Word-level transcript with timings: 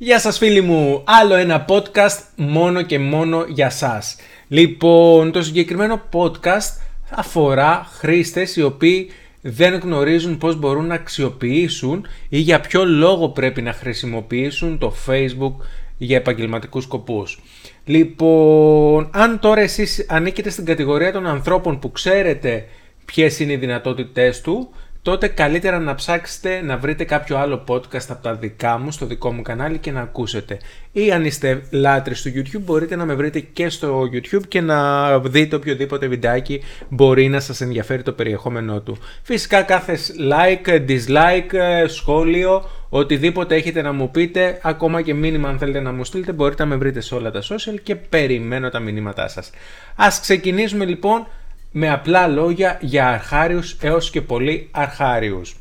Γεια 0.00 0.18
σας 0.18 0.38
φίλοι 0.38 0.60
μου, 0.60 1.02
άλλο 1.04 1.34
ένα 1.34 1.64
podcast 1.68 2.22
μόνο 2.36 2.82
και 2.82 2.98
μόνο 2.98 3.44
για 3.48 3.70
σας. 3.70 4.16
Λοιπόν, 4.48 5.32
το 5.32 5.42
συγκεκριμένο 5.42 6.02
podcast 6.12 6.80
αφορά 7.10 7.86
χρήστες 7.90 8.56
οι 8.56 8.62
οποίοι 8.62 9.10
δεν 9.40 9.74
γνωρίζουν 9.74 10.38
πώς 10.38 10.56
μπορούν 10.56 10.86
να 10.86 10.94
αξιοποιήσουν 10.94 12.06
ή 12.28 12.38
για 12.38 12.60
ποιο 12.60 12.84
λόγο 12.84 13.28
πρέπει 13.28 13.62
να 13.62 13.72
χρησιμοποιήσουν 13.72 14.78
το 14.78 14.94
Facebook 15.06 15.54
για 15.96 16.16
επαγγελματικούς 16.16 16.84
σκοπούς. 16.84 17.40
Λοιπόν, 17.84 19.10
αν 19.12 19.38
τώρα 19.38 19.60
εσείς 19.60 20.06
ανήκετε 20.08 20.50
στην 20.50 20.64
κατηγορία 20.64 21.12
των 21.12 21.26
ανθρώπων 21.26 21.78
που 21.78 21.92
ξέρετε 21.92 22.64
ποιες 23.04 23.38
είναι 23.38 23.52
οι 23.52 23.56
δυνατότητές 23.56 24.40
του, 24.40 24.70
τότε 25.02 25.28
καλύτερα 25.28 25.78
να 25.78 25.94
ψάξετε 25.94 26.60
να 26.62 26.76
βρείτε 26.76 27.04
κάποιο 27.04 27.38
άλλο 27.38 27.64
podcast 27.68 28.06
από 28.08 28.22
τα 28.22 28.34
δικά 28.34 28.78
μου, 28.78 28.90
στο 28.90 29.06
δικό 29.06 29.32
μου 29.32 29.42
κανάλι 29.42 29.78
και 29.78 29.92
να 29.92 30.00
ακούσετε. 30.00 30.58
Ή 30.92 31.12
αν 31.12 31.24
είστε 31.24 31.62
λάτρεις 31.70 32.22
του 32.22 32.32
YouTube 32.34 32.60
μπορείτε 32.60 32.96
να 32.96 33.04
με 33.04 33.14
βρείτε 33.14 33.40
και 33.40 33.68
στο 33.68 34.02
YouTube 34.12 34.42
και 34.48 34.60
να 34.60 35.18
δείτε 35.18 35.56
οποιοδήποτε 35.56 36.06
βιντεάκι 36.06 36.62
μπορεί 36.88 37.28
να 37.28 37.40
σας 37.40 37.60
ενδιαφέρει 37.60 38.02
το 38.02 38.12
περιεχόμενό 38.12 38.80
του. 38.80 38.98
Φυσικά 39.22 39.62
κάθε 39.62 39.98
like, 40.30 40.86
dislike, 40.88 41.84
σχόλιο, 41.86 42.68
οτιδήποτε 42.88 43.54
έχετε 43.54 43.82
να 43.82 43.92
μου 43.92 44.10
πείτε, 44.10 44.58
ακόμα 44.62 45.02
και 45.02 45.14
μήνυμα 45.14 45.48
αν 45.48 45.58
θέλετε 45.58 45.80
να 45.80 45.92
μου 45.92 46.04
στείλετε, 46.04 46.32
μπορείτε 46.32 46.62
να 46.62 46.68
με 46.68 46.76
βρείτε 46.76 47.00
σε 47.00 47.14
όλα 47.14 47.30
τα 47.30 47.42
social 47.42 47.80
και 47.82 47.96
περιμένω 47.96 48.68
τα 48.68 48.78
μηνύματά 48.78 49.28
σας. 49.28 49.50
Ας 49.96 50.20
ξεκινήσουμε 50.20 50.84
λοιπόν 50.84 51.26
με 51.72 51.90
απλά 51.90 52.26
λόγια 52.26 52.78
για 52.80 53.08
αρχάριους 53.08 53.76
έως 53.80 54.10
και 54.10 54.20
πολύ 54.20 54.68
αρχάριους. 54.70 55.56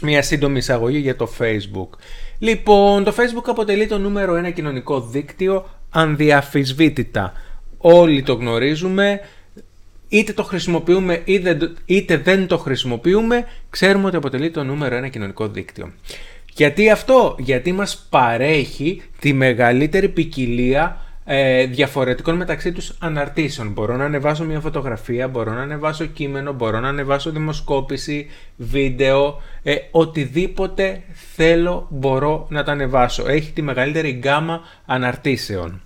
Μια 0.00 0.22
σύντομη 0.22 0.58
εισαγωγή 0.58 0.98
για 0.98 1.16
το 1.16 1.30
Facebook. 1.38 1.88
Λοιπόν, 2.38 3.04
το 3.04 3.14
Facebook 3.16 3.46
αποτελεί 3.46 3.86
το 3.86 3.98
νούμερο 3.98 4.34
ένα 4.34 4.50
κοινωνικό 4.50 5.00
δίκτυο 5.00 5.68
ανδιαφυσβήτητα. 5.90 7.32
Όλοι 7.78 8.22
το 8.22 8.34
γνωρίζουμε, 8.34 9.20
είτε 10.08 10.32
το 10.32 10.42
χρησιμοποιούμε 10.42 11.22
είτε 11.84 12.16
δεν 12.16 12.46
το 12.46 12.58
χρησιμοποιούμε, 12.58 13.44
ξέρουμε 13.70 14.06
ότι 14.06 14.16
αποτελεί 14.16 14.50
το 14.50 14.64
νούμερο 14.64 14.96
ένα 14.96 15.08
κοινωνικό 15.08 15.48
δίκτυο. 15.48 15.92
Γιατί 16.54 16.90
αυτό, 16.90 17.36
γιατί 17.38 17.72
μας 17.72 18.06
παρέχει 18.10 19.02
τη 19.20 19.32
μεγαλύτερη 19.32 20.08
ποικιλία 20.08 21.00
ε, 21.24 21.66
διαφορετικών 21.66 22.36
μεταξύ 22.36 22.72
τους 22.72 22.92
αναρτήσεων. 22.98 23.68
Μπορώ 23.68 23.96
να 23.96 24.04
ανεβάσω 24.04 24.44
μια 24.44 24.60
φωτογραφία, 24.60 25.28
μπορώ 25.28 25.52
να 25.52 25.62
ανεβάσω 25.62 26.04
κείμενο, 26.04 26.52
μπορώ 26.52 26.80
να 26.80 26.88
ανεβάσω 26.88 27.30
δημοσκόπηση, 27.30 28.26
βίντεο, 28.56 29.40
ε, 29.62 29.74
οτιδήποτε 29.90 31.02
θέλω 31.34 31.86
μπορώ 31.90 32.46
να 32.50 32.62
τα 32.64 32.72
ανεβάσω. 32.72 33.28
Έχει 33.28 33.52
τη 33.52 33.62
μεγαλύτερη 33.62 34.10
γκάμα 34.10 34.60
αναρτήσεων. 34.86 35.80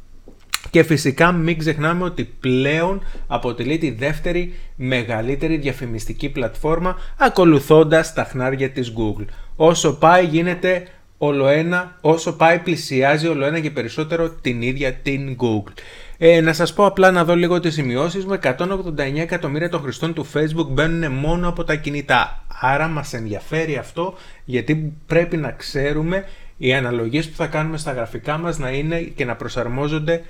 Και 0.71 0.83
φυσικά 0.83 1.33
μην 1.33 1.59
ξεχνάμε 1.59 2.05
ότι 2.05 2.25
πλέον 2.25 3.03
αποτελεί 3.27 3.79
τη 3.79 3.91
δεύτερη 3.91 4.55
μεγαλύτερη 4.77 5.57
διαφημιστική 5.57 6.29
πλατφόρμα 6.29 6.97
ακολουθώντας 7.19 8.13
τα 8.13 8.25
χνάρια 8.25 8.71
της 8.71 8.93
Google. 8.97 9.25
Όσο 9.57 9.99
πάει 9.99 10.27
γίνεται 10.27 10.87
όλο 11.19 11.49
ένα, 11.49 11.97
όσο 12.01 12.33
πάει 12.37 12.59
πλησιάζει 12.59 13.27
όλο 13.27 13.45
ένα 13.45 13.61
και 13.61 13.71
περισσότερο 13.71 14.31
την 14.31 14.63
ίδια 14.63 14.93
την 14.93 15.37
Google. 15.41 15.73
Ε, 16.19 16.41
να 16.41 16.53
σας 16.53 16.73
πω 16.73 16.87
απλά 16.87 17.11
να 17.11 17.25
δω 17.25 17.37
λίγο 17.37 17.61
τις 17.61 17.75
σημειώσεις 17.75 18.25
μου, 18.25 18.33
189 18.33 19.21
εκατομμύρια 19.21 19.69
των 19.69 19.81
χρηστών 19.83 20.15
του 20.15 20.27
Facebook 20.33 20.67
μπαίνουν 20.69 21.13
μόνο 21.13 21.49
από 21.49 21.65
τα 21.65 21.75
κινητά. 21.75 22.45
Άρα 22.61 22.89
μας 22.89 23.13
ενδιαφέρει 23.13 23.77
αυτό 23.77 24.15
γιατί 24.45 24.93
πρέπει 25.07 25.37
να 25.37 25.51
ξέρουμε 25.51 26.25
οι 26.57 26.75
αναλογίες 26.75 27.29
που 27.29 27.37
θα 27.37 27.47
κάνουμε 27.47 27.79
στα 27.79 27.93
γραφικά 27.93 28.39
μας 28.39 28.59
να 28.59 28.71
είναι 28.71 29.01
και 29.01 29.25
να 29.25 29.37
προσαρμόζονται 29.37 30.23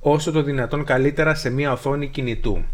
όσο 0.00 0.32
το 0.32 0.42
δυνατόν 0.42 0.84
καλύτερα 0.84 1.34
σε 1.34 1.50
μια 1.50 1.72
οθόνη 1.72 2.08
κινητού. 2.08 2.64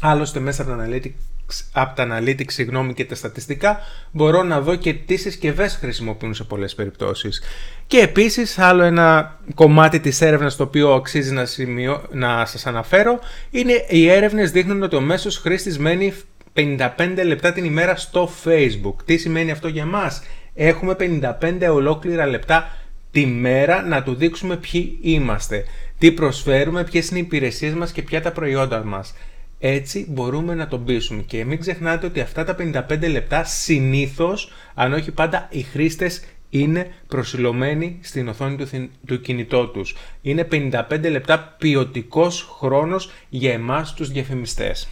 Άλλωστε 0.00 0.40
μέσα 0.40 0.62
από 0.62 0.70
τα 0.70 0.86
Analytics 0.86 1.35
από 1.72 1.96
τα 1.96 2.06
analytics 2.10 2.50
συγγνώμη, 2.52 2.94
και 2.94 3.04
τα 3.04 3.14
στατιστικά 3.14 3.80
μπορώ 4.10 4.42
να 4.42 4.60
δω 4.60 4.74
και 4.74 4.94
τι 4.94 5.16
συσκευές 5.16 5.76
χρησιμοποιούν 5.76 6.34
σε 6.34 6.44
πολλές 6.44 6.74
περιπτώσεις. 6.74 7.42
Και 7.86 7.98
επίσης 7.98 8.58
άλλο 8.58 8.82
ένα 8.82 9.38
κομμάτι 9.54 10.00
της 10.00 10.20
έρευνας 10.20 10.56
το 10.56 10.62
οποίο 10.62 10.92
αξίζει 10.92 11.32
να, 11.32 11.44
σημειώ, 11.44 12.02
να 12.12 12.46
σας 12.46 12.66
αναφέρω 12.66 13.18
είναι 13.50 13.84
οι 13.88 14.08
έρευνες 14.08 14.50
δείχνουν 14.50 14.82
ότι 14.82 14.96
ο 14.96 15.00
μέσος 15.00 15.38
χρήστης 15.38 15.78
μένει 15.78 16.14
55 16.52 17.24
λεπτά 17.24 17.52
την 17.52 17.64
ημέρα 17.64 17.96
στο 17.96 18.30
Facebook. 18.44 18.94
Τι 19.04 19.16
σημαίνει 19.16 19.50
αυτό 19.50 19.68
για 19.68 19.84
μας; 19.84 20.22
Έχουμε 20.58 20.96
55 20.98 21.68
ολόκληρα 21.72 22.26
λεπτά 22.26 22.76
τη 23.10 23.26
μέρα 23.26 23.82
να 23.82 24.02
του 24.02 24.14
δείξουμε 24.14 24.56
ποιοι 24.56 24.98
είμαστε, 25.00 25.64
τι 25.98 26.12
προσφέρουμε, 26.12 26.84
ποιες 26.84 27.08
είναι 27.08 27.18
οι 27.18 27.22
υπηρεσίες 27.22 27.72
μας 27.72 27.92
και 27.92 28.02
ποια 28.02 28.22
τα 28.22 28.32
προϊόντα 28.32 28.84
μας. 28.84 29.14
Έτσι 29.58 30.06
μπορούμε 30.08 30.54
να 30.54 30.68
τον 30.68 30.84
πείσουμε 30.84 31.22
και 31.22 31.44
μην 31.44 31.60
ξεχνάτε 31.60 32.06
ότι 32.06 32.20
αυτά 32.20 32.44
τα 32.44 32.56
55 32.58 33.10
λεπτά 33.10 33.44
συνήθως, 33.44 34.52
αν 34.74 34.92
όχι 34.92 35.10
πάντα, 35.10 35.48
οι 35.50 35.62
χρήστες 35.62 36.22
είναι 36.50 36.92
προσιλωμένοι 37.08 37.98
στην 38.02 38.28
οθόνη 38.28 38.56
του, 38.56 38.90
του 39.06 39.20
κινητό 39.20 39.66
τους. 39.66 39.96
Είναι 40.22 40.48
55 40.50 41.10
λεπτά 41.10 41.54
ποιοτικός 41.58 42.56
χρόνος 42.58 43.10
για 43.28 43.52
εμάς 43.52 43.94
τους 43.94 44.10
διαφημιστές. 44.10 44.88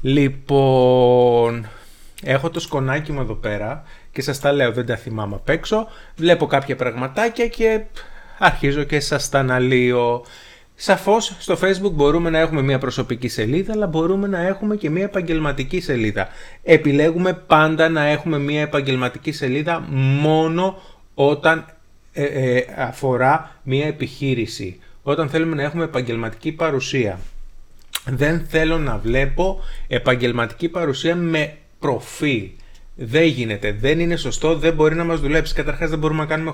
Λοιπόν, 0.00 1.68
έχω 2.22 2.50
το 2.50 2.60
σκονάκι 2.60 3.12
μου 3.12 3.20
εδώ 3.20 3.34
πέρα 3.34 3.82
και 4.12 4.22
σας 4.22 4.40
τα 4.40 4.52
λέω, 4.52 4.72
δεν 4.72 4.86
τα 4.86 4.96
θυμάμαι 4.96 5.34
απ' 5.34 5.48
έξω. 5.48 5.86
Βλέπω 6.16 6.46
κάποια 6.46 6.76
πραγματάκια 6.76 7.48
και 7.48 7.82
αρχίζω 8.38 8.82
και 8.82 9.00
σας 9.00 9.28
τα 9.28 9.38
αναλύω. 9.38 10.24
Σαφώς 10.74 11.36
στο 11.38 11.58
facebook 11.62 11.92
μπορούμε 11.92 12.30
να 12.30 12.38
έχουμε 12.38 12.62
μια 12.62 12.78
προσωπική 12.78 13.28
σελίδα 13.28 13.72
αλλά 13.72 13.86
μπορούμε 13.86 14.26
να 14.26 14.46
έχουμε 14.46 14.76
και 14.76 14.90
μια 14.90 15.04
επαγγελματική 15.04 15.80
σελίδα. 15.80 16.28
Επιλέγουμε 16.62 17.32
πάντα 17.32 17.88
να 17.88 18.04
έχουμε 18.04 18.38
μια 18.38 18.60
επαγγελματική 18.60 19.32
σελίδα 19.32 19.80
μόνο 20.20 20.78
όταν 21.14 21.66
ε, 22.12 22.24
ε, 22.24 22.64
αφορά 22.76 23.60
μια 23.62 23.86
επιχείρηση. 23.86 24.78
Όταν 25.02 25.28
θέλουμε 25.28 25.56
να 25.56 25.62
έχουμε 25.62 25.84
επαγγελματική 25.84 26.52
παρουσία. 26.52 27.18
Δεν 28.06 28.46
θέλω 28.48 28.78
να 28.78 28.98
βλέπω 28.98 29.60
επαγγελματική 29.88 30.68
παρουσία 30.68 31.16
με 31.16 31.56
προφίλ. 31.78 32.48
Δεν 32.94 33.24
γίνεται, 33.24 33.72
δεν 33.72 34.00
είναι 34.00 34.16
σωστό, 34.16 34.56
δεν 34.56 34.74
μπορεί 34.74 34.94
να 34.94 35.04
μας 35.04 35.20
δουλέψει. 35.20 35.54
Καταρχάς 35.54 35.90
δεν 35.90 35.98
μπορούμε 35.98 36.20
να 36.20 36.26
κάνουμε 36.26 36.52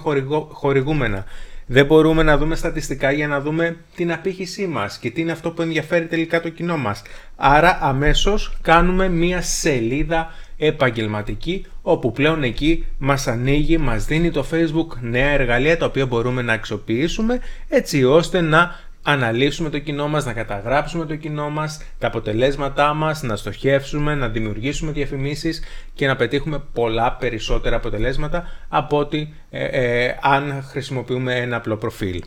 χορηγούμενα. 0.53 1.25
Δεν 1.73 1.87
μπορούμε 1.87 2.23
να 2.23 2.39
δούμε 2.39 2.55
στατιστικά 2.55 3.13
για 3.13 3.29
να 3.29 3.41
δούμε 3.41 3.77
την 3.95 4.13
απήχησή 4.13 4.67
μας 4.67 4.99
και 4.99 5.11
τι 5.11 5.21
είναι 5.21 5.33
αυτό 5.33 5.51
που 5.51 5.63
ενδιαφέρει 5.63 6.07
τελικά 6.07 6.41
το 6.41 6.49
κοινό 6.49 6.77
μας. 6.77 7.03
Άρα 7.37 7.79
αμέσως 7.81 8.57
κάνουμε 8.63 9.09
μία 9.09 9.43
σελίδα 9.43 10.31
επαγγελματική 10.57 11.67
όπου 11.83 12.13
πλέον 12.13 12.43
εκεί 12.43 12.87
μας 12.99 13.27
ανοίγει, 13.27 13.79
μας 13.79 14.05
δίνει 14.05 14.31
το 14.31 14.47
Facebook 14.53 14.99
νέα 15.01 15.29
εργαλεία 15.29 15.77
τα 15.77 15.87
οποία 15.87 16.07
μπορούμε 16.07 16.43
να 16.43 16.53
αξιοποιήσουμε 16.53 17.41
έτσι 17.69 18.05
ώστε 18.05 18.41
να 18.41 18.75
αναλύσουμε 19.03 19.71
το 19.71 19.79
κοινό 19.79 20.09
μας, 20.09 20.25
να 20.25 20.33
καταγράψουμε 20.33 21.07
το 21.07 21.17
κοινό 21.17 21.51
μας, 21.51 21.83
τα 21.99 22.07
αποτελέσματά 22.07 22.95
μας, 22.95 23.23
να 23.23 23.37
στοχεύσουμε, 23.37 24.15
να 24.15 24.29
δημιουργήσουμε 24.29 24.93
διαφημίσεις 24.93 25.63
και 25.95 26.07
να 26.07 26.17
πετύχουμε 26.17 26.63
πολλά 26.73 27.13
περισσότερα 27.13 27.77
αποτελέσματα 27.77 28.45
από 28.69 28.99
ότι 28.99 29.35
ε, 29.51 29.65
ε, 29.65 30.19
αν 30.23 30.65
χρησιμοποιούμε 30.69 31.35
ένα 31.35 31.57
απλό 31.57 31.77
προφίλ. 31.77 32.23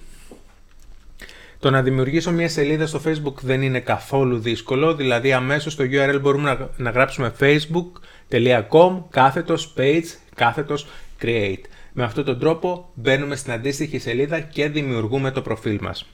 Το 1.60 1.70
να 1.70 1.82
δημιουργήσω 1.82 2.32
μια 2.32 2.50
σελίδα 2.50 2.88
στο 2.88 3.02
facebook 3.06 3.34
δεν 3.42 3.62
είναι 3.62 3.80
καθόλου 3.80 4.40
δύσκολο, 4.40 4.96
δηλαδή 4.96 5.34
αμέσως 5.34 5.74
στο 5.74 5.84
URL 5.84 6.18
μπορούμε 6.22 6.54
να, 6.54 6.70
να 6.78 6.90
γράψουμε 6.90 7.34
facebook.com 7.40 9.04
κάθετος 9.10 9.74
page 9.78 10.06
κάθετος 10.36 10.88
create. 11.22 11.62
Με 11.94 12.04
αυτόν 12.04 12.26
τον 12.26 12.40
τρόπο 12.40 12.90
μπαίνουμε 12.94 13.36
στην 13.36 13.52
αντίστοιχη 13.52 14.00
σελίδα 14.00 14.40
και 14.40 14.70
δημιουργούμε 14.70 15.32
το 15.32 15.42
προφίλ 15.42 15.80
μας. 15.82 16.06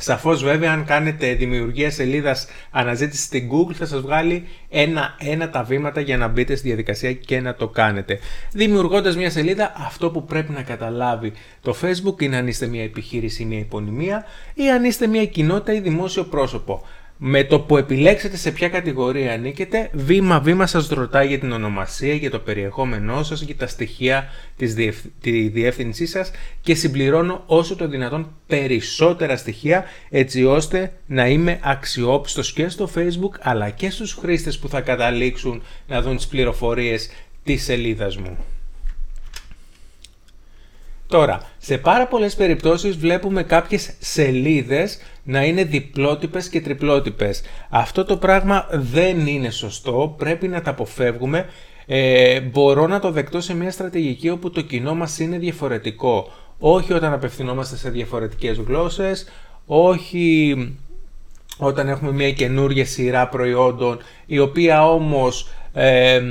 Σαφώς 0.00 0.42
βέβαια 0.42 0.72
αν 0.72 0.84
κάνετε 0.84 1.34
δημιουργία 1.34 1.90
σελίδας 1.90 2.46
αναζήτησης 2.70 3.24
στην 3.24 3.48
Google 3.50 3.74
θα 3.74 3.86
σας 3.86 4.00
βγάλει 4.00 4.48
ένα-ένα 4.68 5.50
τα 5.50 5.62
βήματα 5.62 6.00
για 6.00 6.16
να 6.16 6.28
μπείτε 6.28 6.54
στη 6.54 6.66
διαδικασία 6.66 7.12
και 7.12 7.40
να 7.40 7.54
το 7.54 7.68
κάνετε. 7.68 8.18
Δημιουργώντας 8.52 9.16
μια 9.16 9.30
σελίδα 9.30 9.72
αυτό 9.76 10.10
που 10.10 10.24
πρέπει 10.24 10.52
να 10.52 10.62
καταλάβει 10.62 11.32
το 11.62 11.76
Facebook 11.82 12.22
είναι 12.22 12.36
αν 12.36 12.46
είστε 12.46 12.66
μια 12.66 12.82
επιχείρηση 12.82 13.42
ή 13.42 13.44
μια 13.44 13.58
υπονημία 13.58 14.24
ή 14.54 14.70
αν 14.70 14.84
είστε 14.84 15.06
μια 15.06 15.26
κοινότητα 15.26 15.72
ή 15.72 15.80
δημόσιο 15.80 16.24
πρόσωπο. 16.24 16.82
Με 17.22 17.44
το 17.44 17.60
που 17.60 17.76
επιλέξετε 17.76 18.36
σε 18.36 18.50
ποια 18.50 18.68
κατηγορία 18.68 19.32
ανήκετε, 19.32 19.90
βήμα-βήμα 19.92 20.66
σας 20.66 20.88
ρωτάει 20.88 21.26
για 21.26 21.38
την 21.38 21.52
ονομασία, 21.52 22.14
για 22.14 22.30
το 22.30 22.38
περιεχόμενό 22.38 23.22
σας, 23.22 23.40
για 23.40 23.56
τα 23.56 23.66
στοιχεία 23.66 24.28
της 24.56 24.74
τη 25.20 25.48
διεύθυνσή 25.48 26.06
σας 26.06 26.30
και 26.60 26.74
συμπληρώνω 26.74 27.42
όσο 27.46 27.76
το 27.76 27.88
δυνατόν 27.88 28.32
περισσότερα 28.46 29.36
στοιχεία 29.36 29.84
έτσι 30.10 30.44
ώστε 30.44 30.92
να 31.06 31.28
είμαι 31.28 31.58
αξιόπιστος 31.62 32.52
και 32.52 32.68
στο 32.68 32.90
Facebook 32.94 33.38
αλλά 33.40 33.70
και 33.70 33.90
στους 33.90 34.12
χρήστες 34.12 34.58
που 34.58 34.68
θα 34.68 34.80
καταλήξουν 34.80 35.62
να 35.86 36.02
δουν 36.02 36.16
τις 36.16 36.26
πληροφορίες 36.26 37.10
της 37.44 37.62
σελίδας 37.62 38.16
μου. 38.16 38.36
Τώρα, 41.10 41.40
σε 41.58 41.78
πάρα 41.78 42.06
πολλές 42.06 42.34
περιπτώσεις 42.34 42.96
βλέπουμε 42.96 43.42
κάποιες 43.42 43.94
σελίδες 43.98 44.98
να 45.22 45.44
είναι 45.44 45.64
διπλότυπες 45.64 46.48
και 46.48 46.60
τριπλότυπες. 46.60 47.42
Αυτό 47.70 48.04
το 48.04 48.16
πράγμα 48.16 48.66
δεν 48.70 49.26
είναι 49.26 49.50
σωστό, 49.50 50.14
πρέπει 50.18 50.48
να 50.48 50.62
τα 50.62 50.70
αποφεύγουμε. 50.70 51.46
Ε, 51.86 52.40
μπορώ 52.40 52.86
να 52.86 53.00
το 53.00 53.10
δεκτώ 53.10 53.40
σε 53.40 53.54
μια 53.54 53.70
στρατηγική 53.70 54.30
όπου 54.30 54.50
το 54.50 54.60
κοινό 54.60 54.94
μας 54.94 55.18
είναι 55.18 55.38
διαφορετικό. 55.38 56.32
Όχι 56.58 56.92
όταν 56.92 57.12
απευθυνόμαστε 57.12 57.76
σε 57.76 57.90
διαφορετικές 57.90 58.58
γλώσσες, 58.58 59.28
όχι 59.66 60.56
όταν 61.58 61.88
έχουμε 61.88 62.12
μια 62.12 62.32
καινούργια 62.32 62.84
σειρά 62.84 63.28
προϊόντων, 63.28 63.98
η 64.26 64.38
οποία 64.38 64.88
όμως 64.88 65.48
ε, 65.72 66.22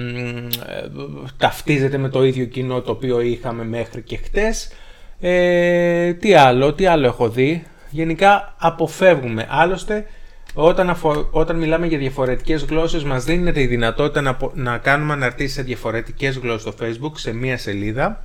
ταυτίζεται 1.38 1.98
με 1.98 2.10
το 2.10 2.24
ίδιο 2.24 2.46
κοινό 2.46 2.82
το 2.82 2.92
οποίο 2.92 3.22
είχαμε 3.22 3.64
μέχρι 3.64 4.02
και 4.02 4.18
χτες. 4.18 4.72
Ε, 5.20 6.14
τι 6.14 6.34
άλλο, 6.34 6.74
τι 6.74 6.86
άλλο 6.86 7.06
έχω 7.06 7.30
δει; 7.30 7.64
Γενικά 7.90 8.56
αποφεύγουμε. 8.58 9.48
Άλλωστε, 9.50 10.06
όταν, 10.54 10.98
όταν 11.32 11.58
μιλάμε 11.58 11.88
για 11.88 11.98
διαφορετικές 11.98 12.64
γλώσσες 12.64 13.04
μας 13.04 13.24
δίνεται 13.24 13.62
η 13.62 13.68
δυνατότητα 13.68 14.22
να, 14.22 14.38
να 14.54 14.78
κάνουμε 14.78 15.14
αναρτήσεις 15.14 15.54
σε 15.54 15.62
διαφορετικές 15.62 16.38
γλώσσες 16.38 16.74
στο 16.74 16.86
facebook 16.86 17.12
σε 17.16 17.34
μία 17.34 17.58
σελίδα 17.58 18.24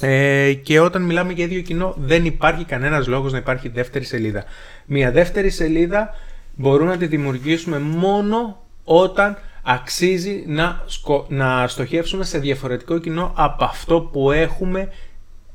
ε, 0.00 0.52
και 0.52 0.80
όταν 0.80 1.02
μιλάμε 1.02 1.32
για 1.32 1.44
ίδιο 1.44 1.60
κοινό 1.60 1.94
δεν 1.98 2.24
υπάρχει 2.24 2.64
κανένας 2.64 3.06
λόγος 3.06 3.32
να 3.32 3.38
υπάρχει 3.38 3.68
δεύτερη 3.68 4.04
σελίδα. 4.04 4.44
Μία 4.86 5.10
δεύτερη 5.10 5.50
σελίδα 5.50 6.14
μπορούμε 6.54 6.90
να 6.90 6.96
τη 6.96 7.06
δημιουργήσουμε 7.06 7.78
μόνο 7.78 8.62
όταν 8.84 9.38
αξίζει 9.62 10.44
να, 10.46 10.84
να 11.28 11.68
στοχεύσουμε 11.68 12.24
σε 12.24 12.38
διαφορετικό 12.38 12.98
κοινό 12.98 13.32
από 13.36 13.64
αυτό 13.64 14.00
που 14.00 14.30
έχουμε 14.30 14.88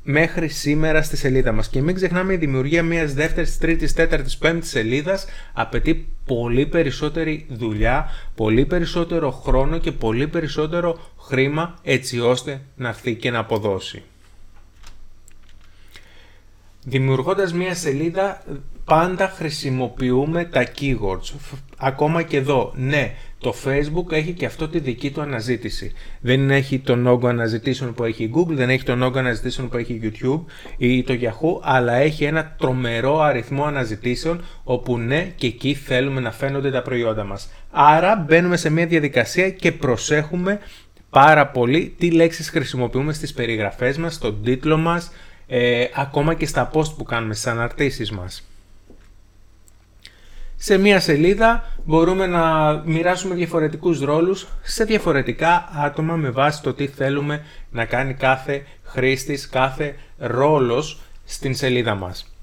μέχρι 0.08 0.48
σήμερα 0.48 1.02
στη 1.02 1.16
σελίδα 1.16 1.52
μας. 1.52 1.68
Και 1.68 1.82
μην 1.82 1.94
ξεχνάμε 1.94 2.32
η 2.32 2.36
δημιουργία 2.36 2.82
μιας 2.82 3.14
δεύτερης, 3.14 3.58
τρίτης, 3.58 3.92
τέταρτης, 3.92 4.36
πέμπτης 4.36 4.70
σελίδας 4.70 5.26
απαιτεί 5.52 6.08
πολύ 6.24 6.66
περισσότερη 6.66 7.46
δουλειά, 7.48 8.08
πολύ 8.34 8.66
περισσότερο 8.66 9.30
χρόνο 9.30 9.78
και 9.78 9.92
πολύ 9.92 10.28
περισσότερο 10.28 10.98
χρήμα 11.20 11.78
έτσι 11.82 12.20
ώστε 12.20 12.60
να 12.76 12.88
έρθει 12.88 13.14
και 13.14 13.30
να 13.30 13.38
αποδώσει. 13.38 14.02
Δημιουργώντας 16.84 17.52
μια 17.52 17.74
σελίδα 17.74 18.42
πάντα 18.84 19.28
χρησιμοποιούμε 19.28 20.44
τα 20.44 20.66
keywords. 20.78 21.34
Ακόμα 21.76 22.22
και 22.22 22.36
εδώ, 22.36 22.72
ναι, 22.76 23.14
το 23.38 23.54
Facebook 23.64 24.12
έχει 24.12 24.32
και 24.32 24.46
αυτό 24.46 24.68
τη 24.68 24.78
δική 24.78 25.10
του 25.10 25.20
αναζήτηση. 25.20 25.92
Δεν 26.20 26.50
έχει 26.50 26.78
τον 26.78 27.06
όγκο 27.06 27.28
αναζητήσεων 27.28 27.94
που 27.94 28.04
έχει 28.04 28.24
η 28.24 28.32
Google, 28.34 28.54
δεν 28.54 28.70
έχει 28.70 28.84
τον 28.84 29.02
όγκο 29.02 29.18
αναζητήσεων 29.18 29.68
που 29.68 29.76
έχει 29.76 29.92
η 29.92 30.12
YouTube 30.12 30.40
ή 30.76 31.02
το 31.02 31.14
Yahoo, 31.20 31.60
αλλά 31.62 31.92
έχει 31.92 32.24
ένα 32.24 32.54
τρομερό 32.58 33.20
αριθμό 33.20 33.64
αναζητήσεων 33.64 34.44
όπου 34.64 34.98
ναι 34.98 35.32
και 35.36 35.46
εκεί 35.46 35.74
θέλουμε 35.74 36.20
να 36.20 36.32
φαίνονται 36.32 36.70
τα 36.70 36.82
προϊόντα 36.82 37.24
μας. 37.24 37.48
Άρα 37.70 38.24
μπαίνουμε 38.28 38.56
σε 38.56 38.70
μια 38.70 38.86
διαδικασία 38.86 39.50
και 39.50 39.72
προσέχουμε 39.72 40.58
πάρα 41.10 41.46
πολύ 41.46 41.94
τι 41.98 42.10
λέξεις 42.10 42.48
χρησιμοποιούμε 42.50 43.12
στις 43.12 43.32
περιγραφές 43.32 43.98
μας, 43.98 44.14
στον 44.14 44.42
τίτλο 44.42 44.76
μας, 44.76 45.10
ε, 45.46 45.84
ακόμα 45.94 46.34
και 46.34 46.46
στα 46.46 46.70
post 46.72 46.94
που 46.96 47.04
κάνουμε, 47.04 47.34
στις 47.34 47.46
αναρτήσεις 47.46 48.10
μας. 48.10 48.42
Σε 50.56 50.78
μία 50.78 51.00
σελίδα 51.00 51.64
μπορούμε 51.84 52.26
να 52.26 52.72
μοιράσουμε 52.84 53.34
διαφορετικούς 53.34 54.00
ρόλους 54.00 54.46
σε 54.62 54.84
διαφορετικά 54.84 55.68
άτομα 55.74 56.16
με 56.16 56.30
βάση 56.30 56.62
το 56.62 56.74
τι 56.74 56.86
θέλουμε 56.86 57.44
να 57.70 57.84
κάνει 57.84 58.14
κάθε 58.14 58.64
χρήστης, 58.82 59.48
κάθε 59.48 59.94
ρόλος 60.18 61.00
στην 61.24 61.54
σελίδα 61.54 61.94
μας. 61.94 62.36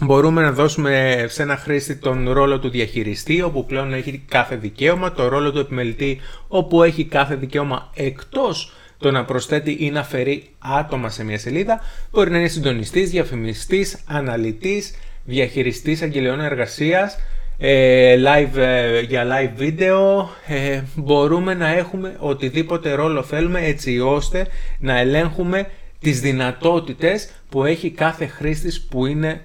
Μπορούμε 0.00 0.42
να 0.42 0.52
δώσουμε 0.52 1.24
σε 1.28 1.42
ένα 1.42 1.56
χρήστη 1.56 1.96
τον 1.96 2.30
ρόλο 2.30 2.58
του 2.58 2.68
διαχειριστή, 2.70 3.42
όπου 3.42 3.66
πλέον 3.66 3.92
έχει 3.92 4.24
κάθε 4.28 4.56
δικαίωμα, 4.56 5.12
το 5.12 5.28
ρόλο 5.28 5.52
του 5.52 5.58
επιμελητή, 5.58 6.20
όπου 6.48 6.82
έχει 6.82 7.04
κάθε 7.04 7.34
δικαίωμα 7.34 7.90
εκτός 7.94 8.72
το 8.98 9.10
να 9.10 9.24
προσθέτει 9.24 9.76
ή 9.80 9.90
να 9.90 10.02
φέρει 10.04 10.50
άτομα 10.58 11.08
σε 11.08 11.24
μια 11.24 11.38
σελίδα. 11.38 11.80
Μπορεί 12.10 12.30
να 12.30 12.38
είναι 12.38 12.48
συντονιστής, 12.48 13.10
διαφημιστής, 13.10 13.98
αναλυτής, 14.06 14.94
διαχειριστής 15.26 16.02
αγγελιών 16.02 16.40
εργασίας, 16.40 17.18
ε, 17.58 18.16
live, 18.16 18.56
ε, 18.56 19.00
για 19.00 19.24
live 19.24 19.52
βίντεο, 19.56 20.30
ε, 20.46 20.82
μπορούμε 20.94 21.54
να 21.54 21.68
έχουμε 21.68 22.16
οτιδήποτε 22.18 22.92
ρόλο 22.92 23.22
θέλουμε 23.22 23.60
έτσι 23.60 24.00
ώστε 24.00 24.46
να 24.78 24.98
ελέγχουμε 24.98 25.70
τις 25.98 26.20
δυνατότητες 26.20 27.30
που 27.48 27.64
έχει 27.64 27.90
κάθε 27.90 28.26
χρήστης 28.26 28.82
που 28.82 29.06
είναι, 29.06 29.44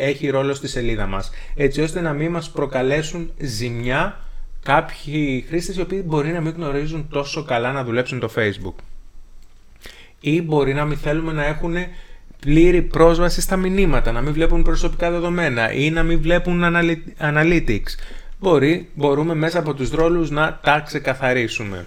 έχει 0.00 0.28
ρόλο 0.28 0.54
στη 0.54 0.68
σελίδα 0.68 1.06
μας. 1.06 1.30
Έτσι 1.56 1.80
ώστε 1.80 2.00
να 2.00 2.12
μην 2.12 2.30
μας 2.30 2.50
προκαλέσουν 2.50 3.32
ζημιά 3.38 4.18
κάποιοι 4.62 5.44
χρήστες 5.48 5.76
οι 5.76 5.80
οποίοι 5.80 6.02
μπορεί 6.06 6.32
να 6.32 6.40
μην 6.40 6.52
γνωρίζουν 6.56 7.08
τόσο 7.10 7.44
καλά 7.44 7.72
να 7.72 7.84
δουλέψουν 7.84 8.18
το 8.18 8.30
Facebook. 8.36 8.74
Ή 10.20 10.42
μπορεί 10.42 10.74
να 10.74 10.84
μην 10.84 10.96
θέλουμε 10.96 11.32
να 11.32 11.46
έχουν 11.46 11.74
πλήρη 12.40 12.82
πρόσβαση 12.82 13.40
στα 13.40 13.56
μηνύματα, 13.56 14.12
να 14.12 14.20
μην 14.20 14.32
βλέπουν 14.32 14.62
προσωπικά 14.62 15.10
δεδομένα 15.10 15.72
ή 15.72 15.90
να 15.90 16.02
μην 16.02 16.20
βλέπουν 16.20 16.62
analytics. 17.20 17.94
Μπορεί, 18.38 18.88
μπορούμε 18.94 19.34
μέσα 19.34 19.58
από 19.58 19.74
τους 19.74 19.90
ρόλους 19.90 20.30
να 20.30 20.58
τα 20.62 20.82
ξεκαθαρίσουμε. 20.86 21.86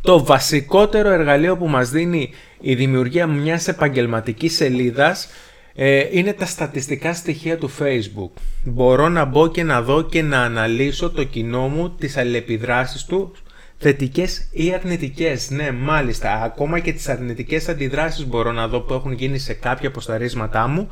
Το 0.00 0.24
βασικότερο 0.24 1.08
εργαλείο 1.08 1.56
που 1.56 1.68
μας 1.68 1.90
δίνει 1.90 2.30
η 2.60 2.74
δημιουργία 2.74 3.26
μιας 3.26 3.68
επαγγελματικής 3.68 4.54
σελίδας 4.54 5.28
ε, 5.74 6.06
είναι 6.10 6.32
τα 6.32 6.46
στατιστικά 6.46 7.14
στοιχεία 7.14 7.58
του 7.58 7.70
Facebook. 7.78 8.40
Μπορώ 8.64 9.08
να 9.08 9.24
μπω 9.24 9.48
και 9.48 9.62
να 9.62 9.82
δω 9.82 10.02
και 10.02 10.22
να 10.22 10.42
αναλύσω 10.42 11.10
το 11.10 11.24
κοινό 11.24 11.68
μου, 11.68 11.90
τις 11.90 12.16
αλληλεπιδράσεις 12.16 13.04
του 13.04 13.32
Θετικές 13.80 14.48
ή 14.50 14.74
αρνητικές, 14.74 15.50
ναι 15.50 15.70
μάλιστα, 15.70 16.42
ακόμα 16.42 16.78
και 16.78 16.92
τις 16.92 17.08
αρνητικές 17.08 17.68
αντιδράσεις 17.68 18.26
μπορώ 18.26 18.52
να 18.52 18.68
δω 18.68 18.80
που 18.80 18.94
έχουν 18.94 19.12
γίνει 19.12 19.38
σε 19.38 19.52
κάποια 19.52 19.88
αποσταρίσματά 19.88 20.66
μου, 20.66 20.88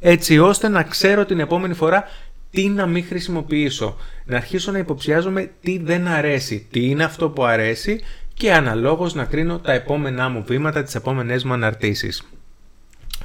έτσι 0.00 0.38
ώστε 0.38 0.68
να 0.68 0.82
ξέρω 0.82 1.24
την 1.24 1.40
επόμενη 1.40 1.74
φορά 1.74 2.04
τι 2.50 2.68
να 2.68 2.86
μην 2.86 3.04
χρησιμοποιήσω. 3.04 3.96
Να 4.24 4.36
αρχίσω 4.36 4.72
να 4.72 4.78
υποψιάζομαι 4.78 5.50
τι 5.60 5.78
δεν 5.78 6.06
αρέσει, 6.06 6.66
τι 6.70 6.88
είναι 6.88 7.04
αυτό 7.04 7.30
που 7.30 7.44
αρέσει 7.44 8.00
και 8.34 8.52
αναλόγως 8.52 9.14
να 9.14 9.24
κρίνω 9.24 9.58
τα 9.58 9.72
επόμενά 9.72 10.28
μου 10.28 10.44
βήματα, 10.46 10.82
τις 10.82 10.94
επόμενες 10.94 11.44
μου 11.44 11.52
αναρτήσεις. 11.52 12.22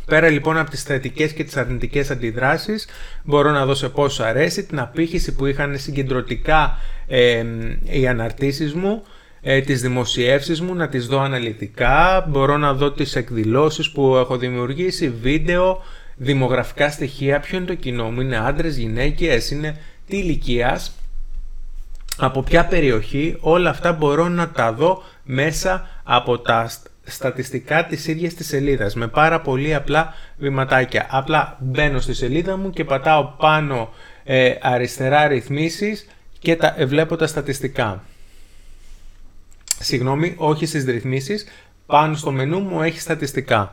Πέρα 0.05 0.29
λοιπόν 0.29 0.57
από 0.57 0.69
τις 0.69 0.83
θετικές 0.83 1.33
και 1.33 1.43
τις 1.43 1.57
αρνητικές 1.57 2.11
αντιδράσεις 2.11 2.87
μπορώ 3.23 3.51
να 3.51 3.65
δω 3.65 3.73
σε 3.73 3.89
πόσο 3.89 4.23
αρέσει 4.23 4.63
την 4.63 4.79
απήχηση 4.79 5.35
που 5.35 5.45
είχαν 5.45 5.77
συγκεντρωτικά 5.77 6.77
ε, 7.07 7.43
οι 7.83 8.07
αναρτήσεις 8.07 8.73
μου 8.73 9.03
ε, 9.45 9.61
τις 9.61 9.81
δημοσιεύσεις 9.81 10.61
μου, 10.61 10.75
να 10.75 10.87
τις 10.87 11.07
δω 11.07 11.19
αναλυτικά, 11.19 12.25
μπορώ 12.29 12.57
να 12.57 12.73
δω 12.73 12.91
τις 12.91 13.15
εκδηλώσεις 13.15 13.91
που 13.91 14.15
έχω 14.15 14.37
δημιουργήσει, 14.37 15.09
βίντεο, 15.09 15.81
δημογραφικά 16.15 16.89
στοιχεία, 16.89 17.39
ποιο 17.39 17.57
είναι 17.57 17.67
το 17.67 17.75
κοινό 17.75 18.11
μου, 18.11 18.21
είναι 18.21 18.37
άντρες, 18.37 18.77
γυναίκες, 18.77 19.51
είναι 19.51 19.77
τι 20.07 20.17
ηλικίας, 20.17 20.95
από 22.17 22.43
ποια 22.43 22.65
περιοχή, 22.65 23.37
όλα 23.39 23.69
αυτά 23.69 23.93
μπορώ 23.93 24.29
να 24.29 24.49
τα 24.49 24.73
δω 24.73 25.03
μέσα 25.23 25.87
από 26.03 26.39
τα 26.39 26.71
στατιστικά 27.03 27.85
της 27.85 28.07
ίδιας 28.07 28.33
της 28.33 28.47
σελίδας 28.47 28.95
με 28.95 29.07
πάρα 29.07 29.41
πολύ 29.41 29.73
απλά 29.73 30.13
βηματάκια. 30.37 31.07
Απλά 31.09 31.57
μπαίνω 31.59 31.99
στη 31.99 32.13
σελίδα 32.13 32.57
μου 32.57 32.69
και 32.69 32.83
πατάω 32.83 33.23
πάνω 33.23 33.93
ε, 34.23 34.53
αριστερά 34.61 35.27
ρυθμίσεις 35.27 36.07
και 36.39 36.55
τα, 36.55 36.75
ε, 36.77 36.85
βλέπω 36.85 37.15
τα 37.15 37.27
στατιστικά. 37.27 38.03
Συγγνώμη, 39.79 40.33
όχι 40.37 40.65
στις 40.65 40.85
ρυθμίσεις, 40.85 41.45
πάνω 41.85 42.15
στο 42.15 42.31
μενού 42.31 42.59
μου 42.59 42.81
έχει 42.81 42.99
στατιστικά. 42.99 43.71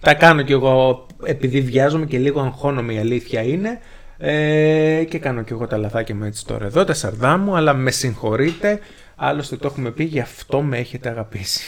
Τα 0.00 0.14
κάνω 0.14 0.42
κι 0.42 0.52
εγώ 0.52 1.06
επειδή 1.24 1.60
βιάζομαι 1.60 2.06
και 2.06 2.18
λίγο 2.18 2.40
αγχώνομαι 2.40 2.92
η 2.92 2.98
αλήθεια 2.98 3.42
είναι 3.42 3.80
ε, 4.18 5.04
και 5.08 5.18
κάνω 5.18 5.42
κι 5.42 5.52
εγώ 5.52 5.66
τα 5.66 5.76
λαθάκια 5.76 6.14
μου 6.14 6.24
έτσι 6.24 6.46
τώρα 6.46 6.64
εδώ, 6.64 6.84
τα 6.84 6.94
σαρδά 6.94 7.36
μου, 7.36 7.56
αλλά 7.56 7.74
με 7.74 7.90
συγχωρείτε, 7.90 8.80
άλλωστε 9.16 9.56
το 9.56 9.66
έχουμε 9.66 9.90
πει, 9.90 10.04
γι' 10.04 10.20
αυτό 10.20 10.62
με 10.62 10.78
έχετε 10.78 11.08
αγαπήσει. 11.08 11.64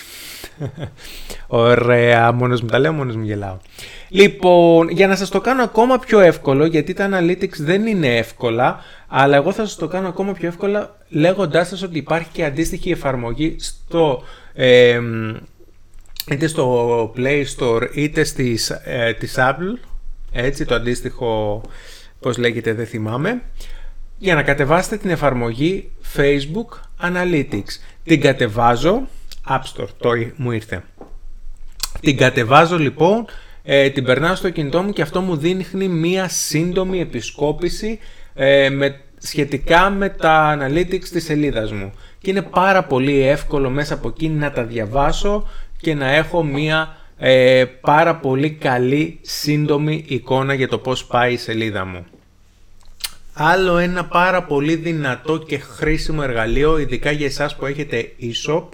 Ωραία, 1.46 2.32
μόνος 2.32 2.60
μου 2.60 2.68
τα 2.68 2.78
λέω, 2.78 2.92
μόνος 2.92 3.16
μου 3.16 3.24
γελάω. 3.24 3.56
Λοιπόν, 4.08 4.88
για 4.88 5.06
να 5.06 5.16
σας 5.16 5.28
το 5.28 5.40
κάνω 5.40 5.62
ακόμα 5.62 5.98
πιο 5.98 6.20
εύκολο, 6.20 6.64
γιατί 6.64 6.92
τα 6.92 7.08
analytics 7.12 7.56
δεν 7.58 7.86
είναι 7.86 8.16
εύκολα, 8.16 8.80
αλλά 9.08 9.36
εγώ 9.36 9.52
θα 9.52 9.64
σας 9.66 9.76
το 9.76 9.88
κάνω 9.88 10.08
ακόμα 10.08 10.32
πιο 10.32 10.48
εύκολα 10.48 10.96
λέγοντάς 11.08 11.68
σας 11.68 11.82
ότι 11.82 11.98
υπάρχει 11.98 12.28
και 12.32 12.44
αντίστοιχη 12.44 12.90
εφαρμογή 12.90 13.56
στο... 13.58 14.22
είτε 16.30 16.46
στο 16.46 17.12
Play 17.16 17.44
Store 17.58 17.88
είτε 17.94 18.24
στις, 18.24 18.70
ε, 18.70 19.12
της 19.18 19.34
Apple, 19.38 19.78
έτσι 20.32 20.64
το 20.64 20.74
αντίστοιχο 20.74 21.62
πώς 22.20 22.38
λέγεται 22.38 22.72
δεν 22.72 22.86
θυμάμαι, 22.86 23.42
για 24.18 24.34
να 24.34 24.42
κατεβάσετε 24.42 24.96
την 24.96 25.10
εφαρμογή 25.10 25.90
Facebook 26.16 26.80
Analytics. 27.02 27.80
Την 28.04 28.20
κατεβάζω, 28.20 29.08
App 29.48 29.60
Store, 29.60 29.88
το 29.98 30.10
μου 30.37 30.50
ήρθε. 30.50 30.84
Την 32.00 32.16
κατεβάζω 32.16 32.78
λοιπόν, 32.78 33.25
ε, 33.62 33.90
την 33.90 34.04
περνάω 34.04 34.34
στο 34.34 34.50
κινητό 34.50 34.82
μου 34.82 34.92
και 34.92 35.02
αυτό 35.02 35.20
μου 35.20 35.37
δείχνει 35.37 35.88
μία 35.88 36.28
σύντομη 36.28 37.00
επισκόπηση 37.00 37.98
ε, 38.34 38.68
με, 38.68 39.00
σχετικά 39.18 39.90
με 39.90 40.08
τα 40.08 40.58
analytics 40.60 41.04
της 41.04 41.25
σελίδας 41.25 41.72
μου. 41.72 41.92
Και 42.18 42.30
είναι 42.30 42.42
πάρα 42.42 42.84
πολύ 42.84 43.20
εύκολο 43.20 43.70
μέσα 43.70 43.94
από 43.94 44.08
εκεί 44.08 44.28
να 44.28 44.52
τα 44.52 44.64
διαβάσω 44.64 45.48
και 45.80 45.94
να 45.94 46.10
έχω 46.10 46.44
μία 46.44 46.96
ε, 47.18 47.64
πάρα 47.80 48.16
πολύ 48.16 48.50
καλή 48.50 49.18
σύντομη 49.22 50.04
εικόνα 50.08 50.54
για 50.54 50.68
το 50.68 50.78
πώς 50.78 51.04
πάει 51.04 51.32
η 51.32 51.37
σελίδα 51.37 51.84
μου. 51.84 52.06
Άλλο 53.40 53.76
ένα 53.76 54.04
πάρα 54.04 54.42
πολύ 54.42 54.75
δυνατό 54.75 55.38
και 55.38 55.59
χρήσιμο 55.59 56.21
εργαλείο, 56.25 56.78
ειδικά 56.78 57.11
για 57.11 57.26
εσάς 57.26 57.57
που 57.57 57.66
έχετε 57.66 58.12
e-shop, 58.21 58.64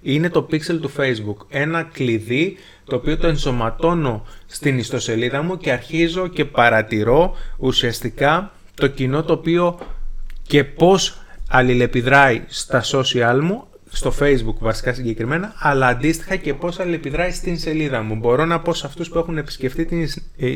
είναι 0.00 0.30
το 0.30 0.48
pixel 0.50 0.78
του 0.80 0.92
Facebook. 0.96 1.46
Ένα 1.48 1.82
κλειδί 1.82 2.56
το 2.84 2.96
οποίο 2.96 3.16
το 3.16 3.26
ενσωματώνω 3.26 4.26
στην 4.46 4.78
ιστοσελίδα 4.78 5.42
μου 5.42 5.56
και 5.56 5.72
αρχίζω 5.72 6.26
και 6.26 6.44
παρατηρώ 6.44 7.34
ουσιαστικά 7.58 8.52
το 8.74 8.86
κοινό 8.86 9.22
το 9.22 9.32
οποίο 9.32 9.78
και 10.42 10.64
πώς 10.64 11.20
αλληλεπιδράει 11.48 12.42
στα 12.46 12.84
social 12.84 13.38
μου 13.42 13.67
στο 13.90 14.14
facebook 14.20 14.54
βασικά 14.58 14.92
συγκεκριμένα, 14.92 15.54
αλλά 15.58 15.86
αντίστοιχα 15.86 16.36
και 16.36 16.54
πώς 16.54 16.80
αλληλεπιδράει 16.80 17.30
στην 17.30 17.58
σελίδα 17.58 18.02
μου. 18.02 18.14
Μπορώ 18.14 18.44
να 18.44 18.60
πω 18.60 18.74
σε 18.74 18.86
αυτούς 18.86 19.08
που 19.08 19.18
έχουν 19.18 19.38
επισκεφτεί 19.38 19.84
την 19.84 20.08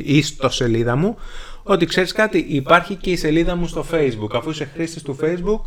ιστοσελίδα 0.05 0.97
μου 0.97 1.17
ότι 1.63 1.87
ξέρεις 1.87 2.13
κάτι, 2.13 2.39
υπάρχει 2.39 2.95
και 2.95 3.11
η 3.11 3.17
σελίδα 3.17 3.57
μου 3.57 3.67
στο 3.67 3.87
facebook. 3.93 4.31
Αφού 4.35 4.51
είσαι 4.51 4.65
χρήστης 4.75 5.03
του 5.03 5.17
facebook, 5.23 5.61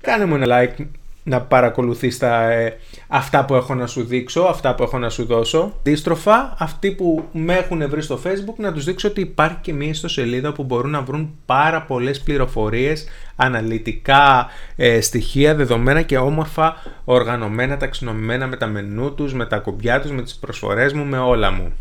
κάνε 0.00 0.24
μου 0.24 0.34
ένα 0.34 0.46
like 0.48 0.86
να 1.22 1.40
παρακολουθείς 1.40 2.18
τα, 2.18 2.50
ε, 2.50 2.76
αυτά 3.08 3.44
που 3.44 3.54
έχω 3.54 3.74
να 3.74 3.86
σου 3.86 4.04
δείξω, 4.04 4.40
αυτά 4.40 4.74
που 4.74 4.82
έχω 4.82 4.98
να 4.98 5.08
σου 5.08 5.24
δώσω. 5.24 5.72
Αντίστροφα, 5.78 6.54
αυτοί 6.58 6.90
που 6.90 7.24
με 7.32 7.54
έχουν 7.54 7.88
βρει 7.88 8.02
στο 8.02 8.20
facebook 8.24 8.54
να 8.56 8.72
τους 8.72 8.84
δείξω 8.84 9.08
ότι 9.08 9.20
υπάρχει 9.20 9.56
και 9.60 9.72
μία 9.72 9.88
ιστοσελίδα 9.88 10.52
που 10.52 10.64
μπορούν 10.64 10.90
να 10.90 11.02
βρουν 11.02 11.34
πάρα 11.46 11.82
πολλές 11.82 12.20
πληροφορίες, 12.20 13.06
αναλυτικά 13.36 14.46
ε, 14.76 15.00
στοιχεία, 15.00 15.54
δεδομένα 15.54 16.02
και 16.02 16.18
όμορφα 16.18 16.76
οργανωμένα, 17.04 17.76
ταξινομημένα 17.76 18.46
με 18.46 18.56
τα 18.56 18.66
μενού 18.66 19.14
τους, 19.14 19.34
με 19.34 19.46
τα 19.46 19.58
κουμπιά 19.58 20.00
τους, 20.00 20.10
με 20.10 20.22
τις 20.22 20.36
προσφορές 20.36 20.92
μου, 20.92 21.04
με 21.04 21.18
όλα 21.18 21.50
μου. 21.50 21.72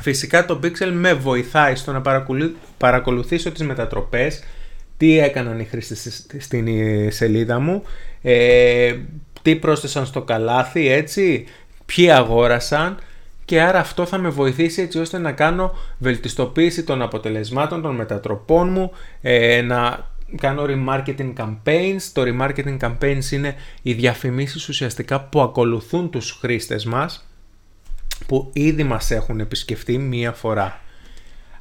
Φυσικά 0.00 0.44
το 0.44 0.60
Pixel 0.62 0.90
με 0.92 1.14
βοηθάει 1.14 1.74
στο 1.74 1.92
να 1.92 2.02
παρακολουθήσω 2.78 3.50
τις 3.50 3.66
μετατροπές, 3.66 4.42
τι 4.98 5.18
έκαναν 5.18 5.58
οι 5.60 5.64
χρήστες 5.64 6.26
στην 6.38 6.68
σελίδα 7.10 7.58
μου, 7.58 7.82
ε, 8.22 8.94
τι 9.42 9.56
πρόσθεσαν 9.56 10.06
στο 10.06 10.22
καλάθι, 10.22 10.88
έτσι, 10.88 11.46
ποιοι 11.86 12.10
αγόρασαν 12.10 12.98
και 13.44 13.60
άρα 13.60 13.78
αυτό 13.78 14.06
θα 14.06 14.18
με 14.18 14.28
βοηθήσει 14.28 14.82
έτσι 14.82 14.98
ώστε 14.98 15.18
να 15.18 15.32
κάνω 15.32 15.74
βελτιστοποίηση 15.98 16.82
των 16.82 17.02
αποτελεσμάτων 17.02 17.82
των 17.82 17.94
μετατροπών 17.94 18.68
μου, 18.68 18.90
ε, 19.20 19.60
να 19.60 20.06
κάνω 20.40 20.64
remarketing 20.68 21.32
campaigns. 21.36 22.00
Το 22.12 22.22
remarketing 22.26 22.76
campaigns 22.78 23.30
είναι 23.30 23.54
οι 23.82 23.92
διαφημίσεις 23.92 24.68
ουσιαστικά 24.68 25.20
που 25.20 25.40
ακολουθούν 25.40 26.10
τους 26.10 26.30
χρήστες 26.30 26.84
μας 26.84 27.28
που 28.26 28.50
ήδη 28.52 28.82
μας 28.82 29.10
έχουν 29.10 29.40
επισκεφτεί 29.40 29.98
μία 29.98 30.32
φορά. 30.32 30.80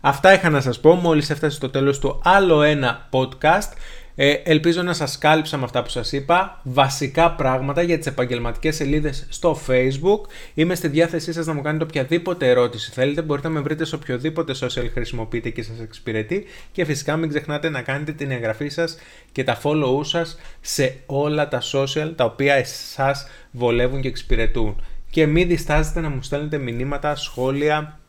Αυτά 0.07 0.33
είχα 0.33 0.49
να 0.49 0.61
σας 0.61 0.79
πω 0.79 0.93
μόλις 0.93 1.29
έφτασε 1.29 1.55
στο 1.55 1.69
τέλος 1.69 1.99
του 1.99 2.19
άλλο 2.23 2.61
ένα 2.61 3.09
podcast. 3.11 3.71
Ε, 4.15 4.31
ελπίζω 4.31 4.81
να 4.81 4.93
σας 4.93 5.17
κάλυψα 5.17 5.57
με 5.57 5.63
αυτά 5.63 5.83
που 5.83 5.89
σας 5.89 6.11
είπα, 6.11 6.59
βασικά 6.63 7.31
πράγματα 7.31 7.81
για 7.81 7.97
τις 7.97 8.07
επαγγελματικές 8.07 8.75
σελίδες 8.75 9.25
στο 9.29 9.59
facebook. 9.67 10.29
Είμαι 10.53 10.75
στη 10.75 10.87
διάθεσή 10.87 11.33
σας 11.33 11.45
να 11.45 11.53
μου 11.53 11.61
κάνετε 11.61 11.83
οποιαδήποτε 11.83 12.49
ερώτηση 12.49 12.91
θέλετε, 12.91 13.21
μπορείτε 13.21 13.47
να 13.47 13.53
με 13.53 13.59
βρείτε 13.59 13.85
σε 13.85 13.95
οποιοδήποτε 13.95 14.53
social 14.61 14.89
χρησιμοποιείτε 14.93 15.49
και 15.49 15.63
σας 15.63 15.79
εξυπηρετεί 15.79 16.45
και 16.71 16.85
φυσικά 16.85 17.15
μην 17.15 17.29
ξεχνάτε 17.29 17.69
να 17.69 17.81
κάνετε 17.81 18.11
την 18.11 18.31
εγγραφή 18.31 18.67
σας 18.67 18.97
και 19.31 19.43
τα 19.43 19.59
follow 19.63 19.99
σας 20.05 20.37
σε 20.61 20.95
όλα 21.05 21.47
τα 21.47 21.61
social 21.73 22.13
τα 22.15 22.25
οποία 22.25 22.53
εσάς 22.53 23.27
βολεύουν 23.51 24.01
και 24.01 24.07
εξυπηρετούν. 24.07 24.81
Και 25.09 25.25
μην 25.25 25.47
διστάζετε 25.47 26.01
να 26.01 26.09
μου 26.09 26.21
στέλνετε 26.21 26.57
μηνύματα, 26.57 27.15
σχόλια, 27.15 27.99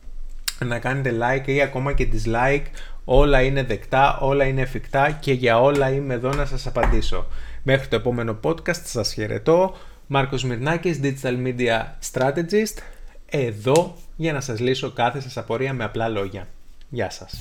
να 0.65 0.79
κάνετε 0.79 1.15
like 1.21 1.47
ή 1.47 1.61
ακόμα 1.61 1.93
και 1.93 2.07
dislike. 2.13 2.63
Όλα 3.05 3.41
είναι 3.41 3.63
δεκτά, 3.63 4.17
όλα 4.19 4.45
είναι 4.45 4.61
εφικτά 4.61 5.11
και 5.11 5.31
για 5.33 5.61
όλα 5.61 5.91
είμαι 5.91 6.13
εδώ 6.13 6.29
να 6.29 6.45
σας 6.45 6.67
απαντήσω. 6.67 7.25
Μέχρι 7.63 7.87
το 7.87 7.95
επόμενο 7.95 8.39
podcast 8.43 8.81
σας 8.83 9.13
χαιρετώ. 9.13 9.75
Μάρκος 10.07 10.43
Μυρνάκης, 10.43 10.99
Digital 11.03 11.35
Media 11.45 11.83
Strategist, 12.11 12.77
εδώ 13.29 13.95
για 14.15 14.33
να 14.33 14.41
σας 14.41 14.59
λύσω 14.59 14.91
κάθε 14.91 15.21
σας 15.21 15.37
απορία 15.37 15.73
με 15.73 15.83
απλά 15.83 16.07
λόγια. 16.07 16.47
Γεια 16.89 17.09
σας. 17.09 17.33